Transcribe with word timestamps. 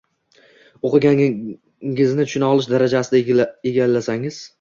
o’qiganingizni 0.87 2.25
tushuna 2.29 2.49
olish 2.55 2.69
darajasida 2.73 3.47
egallasangiz 3.73 4.41